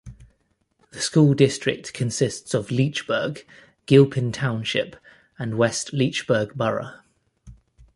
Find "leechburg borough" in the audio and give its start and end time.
5.93-7.01